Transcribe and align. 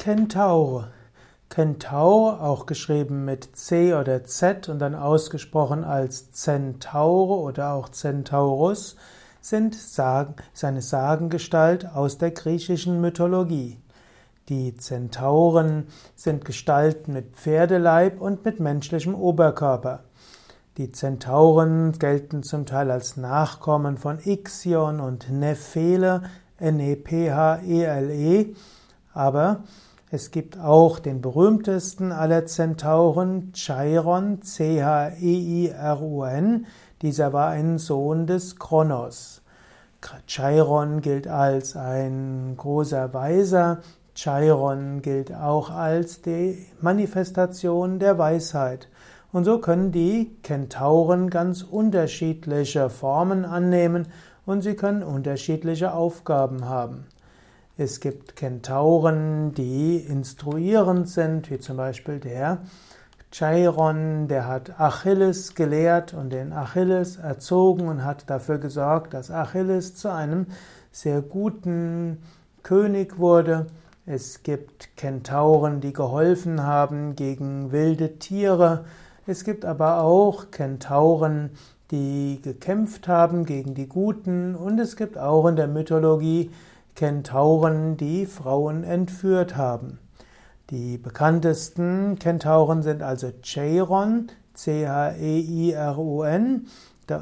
Kentaur. 0.00 0.88
Kentaur, 1.50 2.40
auch 2.40 2.64
geschrieben 2.64 3.26
mit 3.26 3.54
C 3.54 3.92
oder 3.92 4.24
Z 4.24 4.70
und 4.70 4.78
dann 4.78 4.94
ausgesprochen 4.94 5.84
als 5.84 6.32
Zentaure 6.32 7.34
oder 7.34 7.74
auch 7.74 7.90
Centaurus, 7.90 8.96
sind 9.42 9.74
Sagen, 9.74 10.36
ist 10.54 10.64
eine 10.64 10.80
Sagengestalt 10.80 11.84
aus 11.84 12.16
der 12.16 12.30
griechischen 12.30 13.02
Mythologie. 13.02 13.76
Die 14.48 14.74
Zentauren 14.74 15.88
sind 16.16 16.46
Gestalten 16.46 17.12
mit 17.12 17.36
Pferdeleib 17.36 18.22
und 18.22 18.42
mit 18.42 18.58
menschlichem 18.58 19.14
Oberkörper. 19.14 20.04
Die 20.78 20.92
Zentauren 20.92 21.92
gelten 21.98 22.42
zum 22.42 22.64
Teil 22.64 22.90
als 22.90 23.18
Nachkommen 23.18 23.98
von 23.98 24.18
Ixion 24.24 24.98
und 24.98 25.28
Nephele, 25.28 26.22
N-E-P-H-E-L-E, 26.56 28.40
e, 28.40 28.54
aber 29.12 29.64
es 30.12 30.32
gibt 30.32 30.58
auch 30.58 30.98
den 30.98 31.20
berühmtesten 31.20 32.10
aller 32.10 32.44
Zentauren, 32.46 33.52
Chiron, 33.52 34.42
C-H-E-I-R-O-N. 34.42 35.06
Dieser 37.00 37.32
war 37.32 37.50
ein 37.50 37.78
Sohn 37.78 38.26
des 38.26 38.56
Kronos. 38.58 39.42
Chiron 40.26 41.00
gilt 41.00 41.28
als 41.28 41.76
ein 41.76 42.54
großer 42.56 43.14
Weiser. 43.14 43.82
Chiron 44.16 45.00
gilt 45.00 45.32
auch 45.32 45.70
als 45.70 46.22
die 46.22 46.66
Manifestation 46.80 48.00
der 48.00 48.18
Weisheit. 48.18 48.88
Und 49.30 49.44
so 49.44 49.60
können 49.60 49.92
die 49.92 50.36
Kentauren 50.42 51.30
ganz 51.30 51.62
unterschiedliche 51.62 52.90
Formen 52.90 53.44
annehmen 53.44 54.08
und 54.44 54.62
sie 54.62 54.74
können 54.74 55.04
unterschiedliche 55.04 55.94
Aufgaben 55.94 56.64
haben. 56.64 57.06
Es 57.82 58.00
gibt 58.00 58.36
Kentauren, 58.36 59.54
die 59.54 59.96
instruierend 59.96 61.08
sind, 61.08 61.50
wie 61.50 61.58
zum 61.60 61.78
Beispiel 61.78 62.20
der 62.20 62.58
Chiron, 63.32 64.28
der 64.28 64.46
hat 64.46 64.78
Achilles 64.78 65.54
gelehrt 65.54 66.12
und 66.12 66.30
den 66.30 66.52
Achilles 66.52 67.16
erzogen 67.16 67.88
und 67.88 68.04
hat 68.04 68.28
dafür 68.28 68.58
gesorgt, 68.58 69.14
dass 69.14 69.30
Achilles 69.30 69.94
zu 69.94 70.12
einem 70.12 70.48
sehr 70.92 71.22
guten 71.22 72.18
König 72.62 73.18
wurde. 73.18 73.68
Es 74.04 74.42
gibt 74.42 74.94
Kentauren, 74.98 75.80
die 75.80 75.94
geholfen 75.94 76.62
haben 76.62 77.16
gegen 77.16 77.72
wilde 77.72 78.18
Tiere. 78.18 78.84
Es 79.26 79.42
gibt 79.42 79.64
aber 79.64 80.02
auch 80.02 80.50
Kentauren, 80.50 81.48
die 81.92 82.40
gekämpft 82.42 83.08
haben 83.08 83.46
gegen 83.46 83.72
die 83.72 83.88
Guten 83.88 84.54
und 84.54 84.78
es 84.78 84.96
gibt 84.96 85.16
auch 85.16 85.46
in 85.46 85.56
der 85.56 85.66
Mythologie 85.66 86.50
Kentauren, 86.94 87.96
die 87.96 88.26
Frauen 88.26 88.84
entführt 88.84 89.56
haben. 89.56 89.98
Die 90.70 90.98
bekanntesten 90.98 92.18
Kentauren 92.18 92.82
sind 92.82 93.02
also 93.02 93.32
Cheiron, 93.42 94.28
C-H-E-I-R-O-N, 94.54 95.06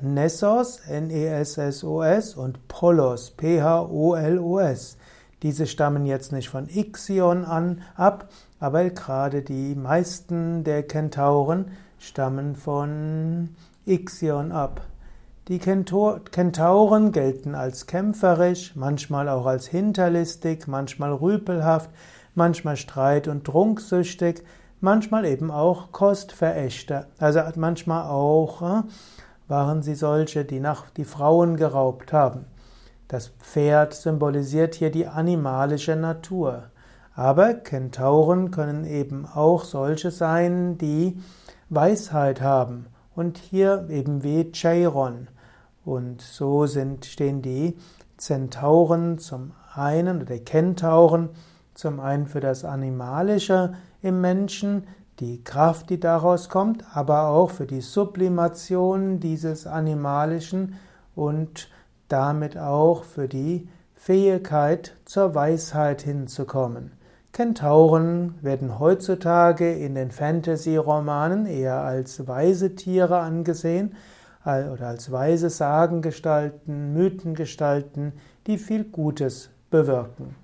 Nessos, 0.00 0.80
N-E-S-S-O-S 0.88 2.34
und 2.36 2.68
Polos, 2.68 3.32
P-H-O-L-O-S. 3.32 4.96
Diese 5.42 5.66
stammen 5.66 6.06
jetzt 6.06 6.30
nicht 6.30 6.48
von 6.48 6.68
Ixion 6.68 7.44
an, 7.44 7.82
ab, 7.96 8.28
aber 8.60 8.88
gerade 8.90 9.42
die 9.42 9.74
meisten 9.74 10.62
der 10.62 10.84
Kentauren 10.84 11.72
stammen 11.98 12.54
von 12.54 13.56
Ixion 13.84 14.52
ab. 14.52 14.82
Die 15.48 15.58
Kentauren 15.58 17.10
gelten 17.10 17.56
als 17.56 17.88
kämpferisch, 17.88 18.76
manchmal 18.76 19.28
auch 19.28 19.44
als 19.44 19.66
hinterlistig, 19.66 20.68
manchmal 20.68 21.12
rüpelhaft, 21.12 21.90
manchmal 22.36 22.76
streit- 22.76 23.26
und 23.26 23.44
trunksüchtig, 23.44 24.44
manchmal 24.80 25.24
eben 25.24 25.50
auch 25.50 25.90
Kostverächter. 25.90 27.06
Also 27.18 27.40
manchmal 27.56 28.08
auch 28.08 28.62
äh, 28.62 28.82
waren 29.48 29.82
sie 29.82 29.96
solche, 29.96 30.44
die 30.44 30.60
nach 30.60 30.90
die 30.90 31.04
Frauen 31.04 31.56
geraubt 31.56 32.12
haben. 32.12 32.44
Das 33.08 33.28
Pferd 33.40 33.94
symbolisiert 33.94 34.76
hier 34.76 34.92
die 34.92 35.08
animalische 35.08 35.96
Natur. 35.96 36.70
Aber 37.16 37.54
Kentauren 37.54 38.52
können 38.52 38.84
eben 38.84 39.26
auch 39.26 39.64
solche 39.64 40.12
sein, 40.12 40.78
die 40.78 41.20
Weisheit 41.68 42.40
haben 42.40 42.86
und 43.14 43.38
hier 43.38 43.86
eben 43.90 44.22
wie 44.22 44.52
Cheiron. 44.52 45.28
Und 45.84 46.22
so 46.22 46.66
sind, 46.66 47.04
stehen 47.04 47.42
die 47.42 47.76
Zentauren 48.16 49.18
zum 49.18 49.52
einen, 49.74 50.22
oder 50.22 50.38
Kentauren 50.38 51.30
zum 51.74 52.00
einen 52.00 52.26
für 52.26 52.40
das 52.40 52.64
Animalische 52.64 53.74
im 54.02 54.20
Menschen, 54.20 54.84
die 55.18 55.42
Kraft, 55.42 55.90
die 55.90 56.00
daraus 56.00 56.48
kommt, 56.48 56.84
aber 56.94 57.28
auch 57.28 57.50
für 57.50 57.66
die 57.66 57.80
Sublimation 57.80 59.20
dieses 59.20 59.66
Animalischen 59.66 60.74
und 61.14 61.68
damit 62.08 62.58
auch 62.58 63.04
für 63.04 63.28
die 63.28 63.68
Fähigkeit 63.94 64.96
zur 65.04 65.34
Weisheit 65.34 66.02
hinzukommen. 66.02 66.92
Kentauren 67.32 68.34
werden 68.42 68.78
heutzutage 68.78 69.72
in 69.72 69.94
den 69.94 70.10
Fantasy-Romanen 70.10 71.46
eher 71.46 71.80
als 71.80 72.26
weise 72.26 72.74
Tiere 72.74 73.18
angesehen 73.20 73.94
oder 74.44 74.88
als 74.88 75.10
weise 75.10 75.50
Sagengestalten, 75.50 76.94
Mythengestalten, 76.94 78.12
die 78.46 78.58
viel 78.58 78.84
Gutes 78.84 79.50
bewirken. 79.70 80.41